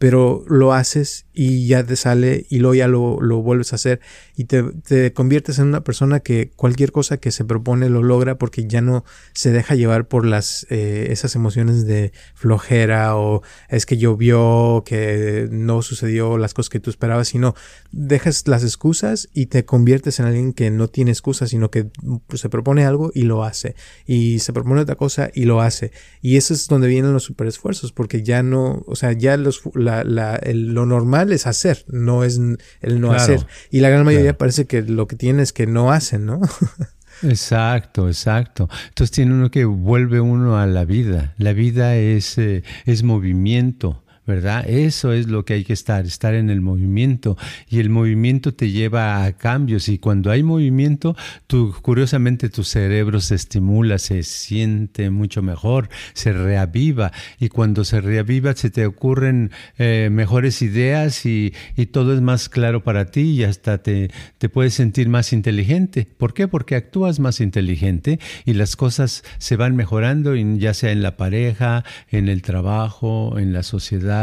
[0.00, 4.00] pero lo haces y ya te sale y luego ya lo, lo vuelves a hacer
[4.34, 8.38] y te, te, conviertes en una persona que cualquier cosa que se propone lo logra
[8.38, 13.84] porque ya no se deja llevar por las eh, esas emociones de flojera o es
[13.84, 17.54] que llovió, que no sucedió las cosas que tú esperabas, sino
[17.92, 21.90] dejas las excusas y te conviertes en alguien que no tiene excusas, sino que
[22.32, 23.74] se propone algo y lo hace.
[24.06, 25.92] Y se propone otra cosa y lo hace.
[26.22, 29.60] Y eso es donde vienen los super esfuerzos porque ya no, o sea, ya los,
[29.74, 32.40] la, la, lo normal es hacer, no es
[32.80, 35.92] el no hacer y la gran mayoría parece que lo que tiene es que no
[35.92, 36.40] hacen, ¿no?
[37.22, 38.68] Exacto, exacto.
[38.88, 41.34] Entonces tiene uno que vuelve uno a la vida.
[41.36, 44.04] La vida es, eh, es movimiento.
[44.30, 44.64] ¿Verdad?
[44.68, 47.36] Eso es lo que hay que estar, estar en el movimiento.
[47.68, 49.88] Y el movimiento te lleva a cambios.
[49.88, 51.16] Y cuando hay movimiento,
[51.48, 57.10] tú, curiosamente tu cerebro se estimula, se siente mucho mejor, se reaviva.
[57.40, 62.48] Y cuando se reaviva, se te ocurren eh, mejores ideas y, y, todo es más
[62.48, 66.06] claro para ti y hasta te, te puedes sentir más inteligente.
[66.18, 66.46] ¿Por qué?
[66.46, 71.84] Porque actúas más inteligente y las cosas se van mejorando, ya sea en la pareja,
[72.10, 74.19] en el trabajo, en la sociedad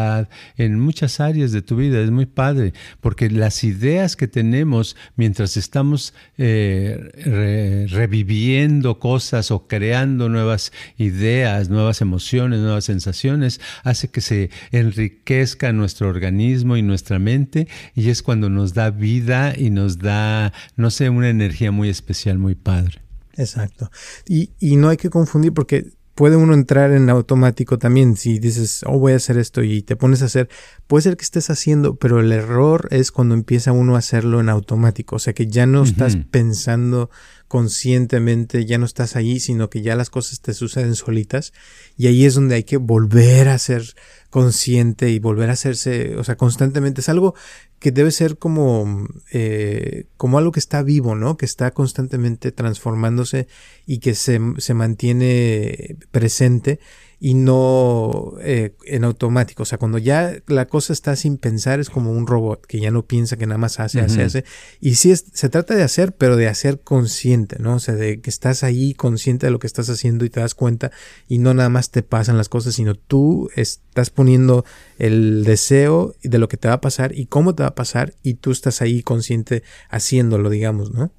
[0.58, 2.02] en muchas áreas de tu vida.
[2.02, 10.30] Es muy padre, porque las ideas que tenemos mientras estamos eh, reviviendo cosas o creando
[10.30, 17.68] nuevas ideas, nuevas emociones, nuevas sensaciones, hace que se enriquezca nuestro organismo y nuestra mente
[17.96, 22.38] y es cuando nos da vida y nos da, no sé, una energía muy especial,
[22.38, 23.02] muy padre.
[23.36, 23.92] Exacto.
[24.28, 28.18] Y, y no hay que confundir porque puede uno entrar en automático también.
[28.18, 30.50] Si dices, oh, voy a hacer esto y te pones a hacer,
[30.88, 34.50] puede ser que estés haciendo, pero el error es cuando empieza uno a hacerlo en
[34.50, 35.18] automático.
[35.18, 37.12] O sea, que ya no estás pensando
[37.48, 41.54] conscientemente, ya no estás allí, sino que ya las cosas te suceden solitas.
[41.98, 43.96] Y ahí es donde hay que volver a ser
[44.30, 47.02] consciente y volver a hacerse, o sea, constantemente.
[47.02, 47.36] Es algo
[47.80, 51.38] que debe ser como, eh, como algo que está vivo, ¿no?
[51.38, 53.48] Que está constantemente transformándose
[53.86, 56.80] y que se, se mantiene presente
[57.20, 59.64] y no eh, en automático.
[59.64, 62.92] O sea, cuando ya la cosa está sin pensar es como un robot que ya
[62.92, 64.46] no piensa que nada más hace, hace, hace.
[64.80, 67.76] Y sí es, se trata de hacer, pero de hacer consciente, ¿no?
[67.76, 70.54] O sea, de que estás ahí consciente de lo que estás haciendo y te das
[70.54, 70.92] cuenta
[71.28, 74.64] y no nada más te pasan las cosas, sino tú estás poniendo
[75.00, 78.14] el deseo de lo que te va a pasar y cómo te va a pasar
[78.22, 81.12] y tú estás ahí consciente haciéndolo, digamos, ¿no?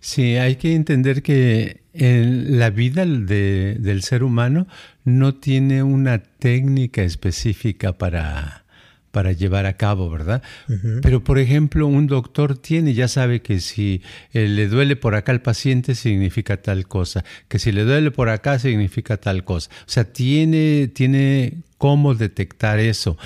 [0.00, 4.66] Sí, hay que entender que en la vida del ser humano
[5.04, 8.64] no tiene una técnica específica para,
[9.10, 10.42] para llevar a cabo, ¿verdad?
[11.02, 15.32] Pero, por ejemplo, un doctor tiene, ya sabe que si eh, le duele por acá
[15.32, 19.70] al paciente significa tal cosa, que si le duele por acá significa tal cosa.
[19.86, 23.18] O sea, tiene, tiene cómo detectar eso.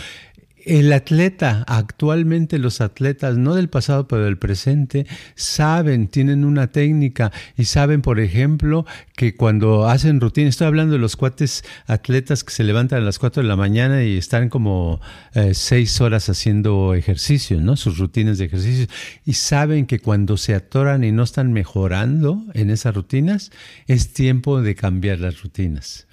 [0.67, 7.31] El atleta, actualmente los atletas, no del pasado, pero del presente, saben, tienen una técnica
[7.57, 12.51] y saben, por ejemplo, que cuando hacen rutina, estoy hablando de los cuates atletas que
[12.51, 15.01] se levantan a las 4 de la mañana y están como
[15.35, 17.77] eh, seis horas haciendo ejercicio, ¿no?
[17.77, 18.89] Sus rutinas de ejercicio.
[19.25, 23.53] Y saben que cuando se atoran y no están mejorando en esas rutinas,
[23.87, 26.09] es tiempo de cambiar las rutinas.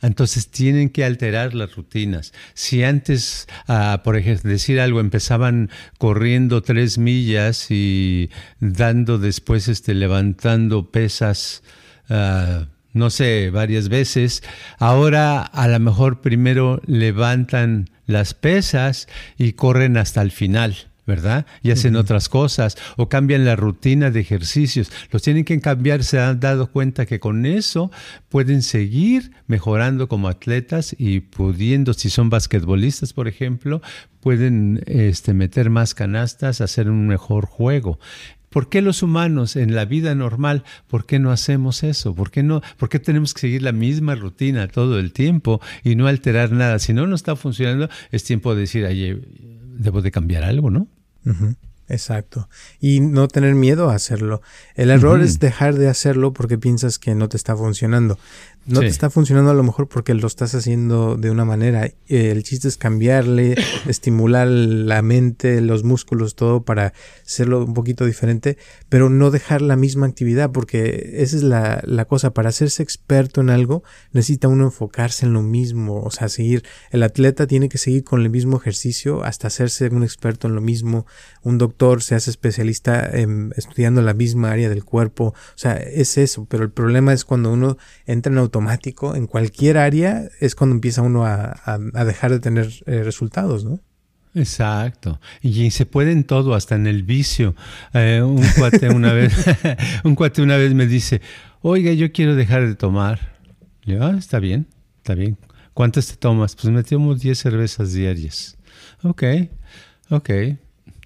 [0.00, 2.32] Entonces tienen que alterar las rutinas.
[2.54, 3.48] Si antes...
[4.04, 11.62] Por ejemplo, decir algo, empezaban corriendo tres millas y dando después, este, levantando pesas,
[12.08, 14.42] ah, no sé, varias veces.
[14.78, 20.89] Ahora a lo mejor primero levantan las pesas y corren hasta el final.
[21.10, 21.44] ¿Verdad?
[21.60, 24.92] Y hacen otras cosas o cambian la rutina de ejercicios.
[25.10, 27.90] Los tienen que cambiar, se han dado cuenta que con eso
[28.28, 33.82] pueden seguir mejorando como atletas y pudiendo, si son basquetbolistas, por ejemplo,
[34.20, 37.98] pueden este, meter más canastas, hacer un mejor juego.
[38.48, 42.14] ¿Por qué los humanos en la vida normal, por qué no hacemos eso?
[42.14, 42.62] ¿Por qué no?
[42.78, 46.78] ¿Por qué tenemos que seguir la misma rutina todo el tiempo y no alterar nada?
[46.78, 48.86] Si no nos está funcionando, es tiempo de decir,
[49.80, 50.88] debo de cambiar algo, ¿no?
[51.90, 52.48] Exacto.
[52.78, 54.42] Y no tener miedo a hacerlo.
[54.76, 58.16] El error es dejar de hacerlo porque piensas que no te está funcionando.
[58.66, 61.90] No te está funcionando a lo mejor porque lo estás haciendo de una manera.
[62.08, 63.56] El chiste es cambiarle,
[63.88, 66.92] estimular la mente, los músculos, todo para
[67.24, 72.04] hacerlo un poquito diferente, pero no dejar la misma actividad porque esa es la, la
[72.04, 72.34] cosa.
[72.34, 76.02] Para hacerse experto en algo necesita uno enfocarse en lo mismo.
[76.02, 76.62] O sea, seguir.
[76.90, 80.60] El atleta tiene que seguir con el mismo ejercicio hasta hacerse un experto en lo
[80.60, 81.06] mismo.
[81.42, 85.28] Un doctor se hace especialista en, estudiando la misma área del cuerpo.
[85.28, 86.46] O sea, es eso.
[86.48, 91.02] Pero el problema es cuando uno entra en automático en cualquier área es cuando empieza
[91.02, 93.78] uno a, dejar de tener eh, resultados, ¿no?
[94.34, 95.20] Exacto.
[95.40, 97.54] Y se puede en todo, hasta en el vicio.
[97.94, 99.32] Eh, un cuate una vez,
[100.04, 101.20] un cuate una vez me dice,
[101.62, 103.36] oiga, yo quiero dejar de tomar.
[104.00, 104.66] ah, está bien,
[104.98, 105.36] está bien.
[105.74, 106.56] ¿Cuántas te tomas?
[106.56, 108.56] Pues me tomo 10 cervezas diarias.
[109.02, 109.22] Ok,
[110.10, 110.30] ok.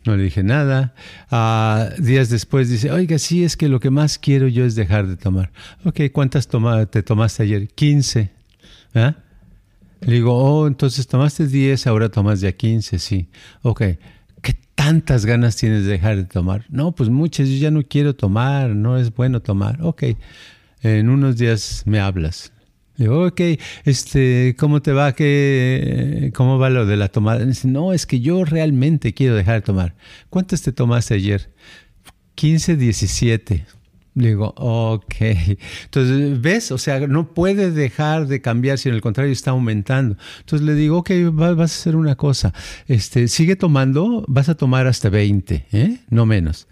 [0.05, 0.95] No le dije nada.
[1.31, 5.07] Ah, días después dice, oiga, sí, es que lo que más quiero yo es dejar
[5.07, 5.51] de tomar.
[5.85, 7.69] Ok, ¿cuántas te tomaste ayer?
[7.69, 8.31] 15.
[8.95, 9.17] ¿Ah?
[10.03, 13.29] Le digo, oh, entonces tomaste 10, ahora tomas ya 15, sí.
[13.62, 13.81] Ok,
[14.43, 16.67] ¿qué tantas ganas tienes de dejar de tomar?
[16.69, 19.79] No, pues muchas, yo ya no quiero tomar, no es bueno tomar.
[19.81, 20.05] Ok,
[20.83, 22.53] en unos días me hablas.
[22.97, 23.41] Digo, ok,
[23.85, 25.13] este, ¿cómo te va?
[25.15, 27.45] ¿Qué, ¿Cómo va lo de la tomada?
[27.45, 29.95] Dice, no, es que yo realmente quiero dejar de tomar.
[30.31, 31.51] ¿Cuántas te tomaste ayer?
[32.37, 33.67] 15, 17.
[34.15, 35.15] Digo, ok.
[35.85, 36.71] Entonces, ¿ves?
[36.71, 40.17] O sea, no puede dejar de cambiar, si en el contrario está aumentando.
[40.39, 42.55] Entonces le digo, ok, vas a hacer una cosa.
[42.87, 45.99] Este, sigue tomando, vas a tomar hasta 20, ¿eh?
[46.11, 46.69] No menos.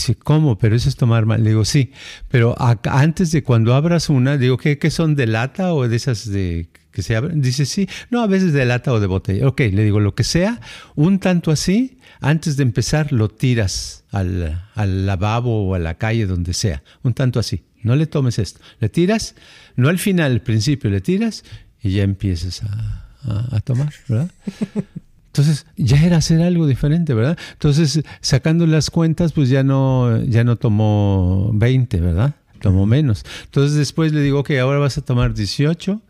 [0.00, 0.56] Dice, ¿cómo?
[0.56, 1.44] Pero eso es tomar mal.
[1.44, 1.92] Le digo, sí,
[2.28, 6.30] pero antes de cuando abras una, digo, ¿qué, ¿qué, son de lata o de esas
[6.30, 7.42] de que se abren?
[7.42, 9.46] Dice, sí, no, a veces de lata o de botella.
[9.46, 10.58] Ok, le digo, lo que sea,
[10.94, 16.24] un tanto así, antes de empezar lo tiras al, al lavabo o a la calle,
[16.24, 17.64] donde sea, un tanto así.
[17.82, 18.60] No le tomes esto.
[18.78, 19.34] Le tiras,
[19.76, 21.44] no al final, al principio, le tiras
[21.82, 24.30] y ya empiezas a, a, a tomar, ¿verdad?
[25.30, 27.38] Entonces ya era hacer algo diferente, ¿verdad?
[27.52, 32.34] Entonces, sacando las cuentas, pues ya no, ya no tomó 20, ¿verdad?
[32.60, 33.24] Tomó menos.
[33.44, 36.00] Entonces después le digo, que ahora vas a tomar 18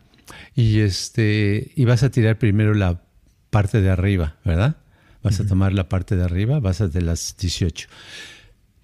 [0.55, 2.99] y, este, y vas a tirar primero la
[3.51, 4.77] parte de arriba, ¿verdad?
[5.21, 7.87] Vas a tomar la parte de arriba, vas a de las 18.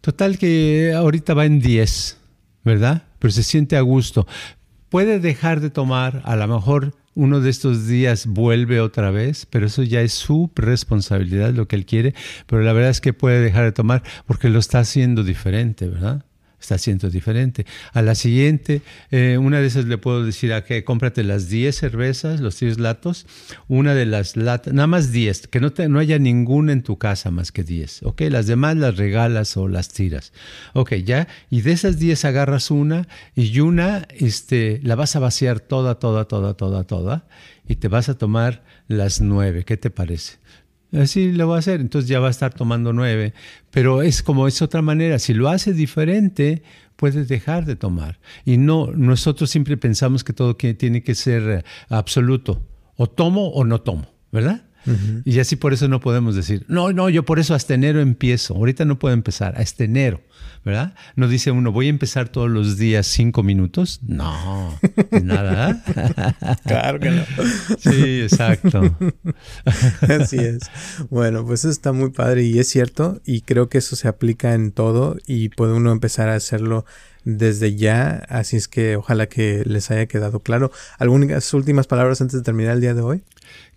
[0.02, 2.18] Total que ahorita va en 10,
[2.64, 3.04] ¿verdad?
[3.18, 4.28] Pero se siente a gusto.
[4.90, 9.66] Puede dejar de tomar a lo mejor uno de estos días vuelve otra vez, pero
[9.66, 12.14] eso ya es su responsabilidad, lo que él quiere,
[12.46, 16.24] pero la verdad es que puede dejar de tomar porque lo está haciendo diferente, ¿verdad?
[16.60, 17.66] Está haciendo diferente.
[17.94, 21.76] A la siguiente, eh, una de esas le puedo decir a que cómprate las 10
[21.76, 23.26] cervezas, los 10 latos,
[23.68, 26.98] una de las latas, nada más 10, que no, te, no haya ninguna en tu
[26.98, 28.22] casa más que 10, ¿ok?
[28.30, 30.34] Las demás las regalas o las tiras,
[30.74, 30.96] ¿ok?
[30.96, 36.00] Ya, y de esas 10 agarras una y una este, la vas a vaciar toda,
[36.00, 37.28] toda, toda, toda, toda,
[37.68, 40.38] y te vas a tomar las 9, ¿qué te parece?
[40.94, 43.34] Así lo va a hacer, entonces ya va a estar tomando nueve.
[43.72, 45.20] Pero es como es otra manera.
[45.20, 46.64] Si lo hace diferente,
[46.96, 48.20] puedes dejar de tomar.
[48.46, 52.62] Y no, nosotros siempre pensamos que todo tiene que ser eh, absoluto.
[52.96, 54.67] O tomo o no tomo, ¿verdad?
[55.26, 58.56] Y así por eso no podemos decir, no, no, yo por eso hasta enero empiezo.
[58.56, 60.22] Ahorita no puedo empezar, hasta enero,
[60.64, 60.94] ¿verdad?
[61.16, 64.00] No dice uno, voy a empezar todos los días cinco minutos.
[64.04, 64.78] No,
[65.24, 65.84] nada.
[66.66, 67.24] claro que no.
[67.80, 68.82] Sí, exacto.
[70.02, 70.60] Así es.
[71.10, 74.54] Bueno, pues eso está muy padre y es cierto y creo que eso se aplica
[74.54, 76.86] en todo y puede uno empezar a hacerlo
[77.30, 80.72] desde ya, así es que ojalá que les haya quedado claro.
[80.98, 83.24] ¿Algunas últimas palabras antes de terminar el día de hoy?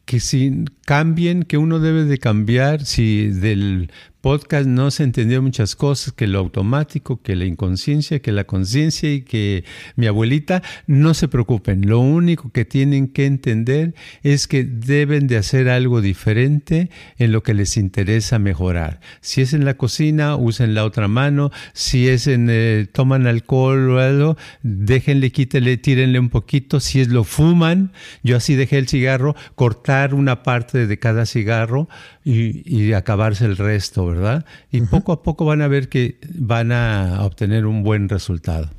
[0.05, 3.91] Que si cambien, que uno debe de cambiar, si del
[4.21, 9.13] podcast no se entendió muchas cosas, que lo automático, que la inconsciencia, que la conciencia
[9.13, 9.65] y que
[9.97, 11.89] mi abuelita, no se preocupen.
[11.89, 17.43] Lo único que tienen que entender es que deben de hacer algo diferente en lo
[17.43, 19.01] que les interesa mejorar.
[19.21, 21.51] Si es en la cocina, usen la otra mano.
[21.73, 26.81] Si es en eh, toman alcohol o algo, déjenle, quítenle, tírenle un poquito.
[26.81, 27.93] Si es lo fuman,
[28.23, 31.89] yo así dejé el cigarro, cortar una parte de cada cigarro
[32.25, 34.45] y, y acabarse el resto ¿verdad?
[34.71, 38.71] Y poco a poco van a ver que van a obtener un buen resultado.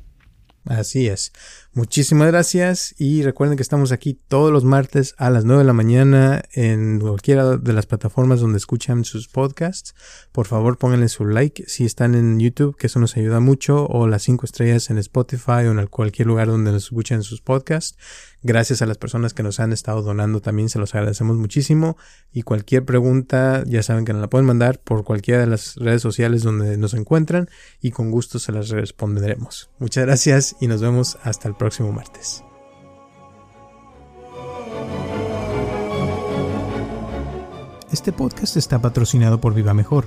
[0.64, 1.32] Así es.
[1.72, 5.72] Muchísimas gracias y recuerden que estamos aquí todos los martes a las 9 de la
[5.72, 9.94] mañana en cualquiera de las plataformas donde escuchan sus podcasts.
[10.30, 14.06] Por favor pónganle su like si están en YouTube, que eso nos ayuda mucho, o
[14.06, 17.98] las 5 estrellas en Spotify o en cualquier lugar donde nos escuchen sus podcasts.
[18.42, 21.96] Gracias a las personas que nos han estado donando también, se los agradecemos muchísimo.
[22.32, 26.02] Y cualquier pregunta, ya saben que nos la pueden mandar por cualquiera de las redes
[26.02, 27.48] sociales donde nos encuentran
[27.80, 29.70] y con gusto se las responderemos.
[29.78, 32.42] Muchas gracias y nos vemos hasta el próximo martes.
[37.92, 40.06] Este podcast está patrocinado por Viva Mejor.